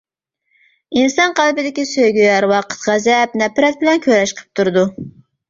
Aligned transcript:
ئىنسان 1.01 1.35
قەلبىدىكى 1.39 1.85
سۆيگۈ 1.89 2.25
ھەر 2.29 2.47
ۋاقىت 2.53 2.89
غەزەپ، 2.91 3.37
نەپرەت 3.43 3.79
بىلەن 3.85 4.03
كۈرەش 4.09 4.35
قىلىپ 4.41 4.61
تۇرىدۇ. 4.63 4.89